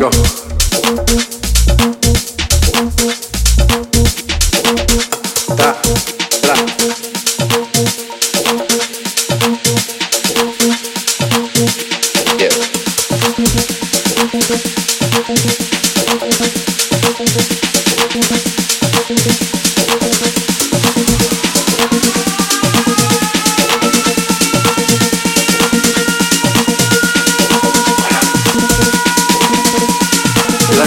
[0.00, 0.10] go.
[5.56, 5.76] Ta,
[6.40, 6.54] tra.
[12.38, 12.50] Yeah.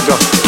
[0.08, 0.43] yo.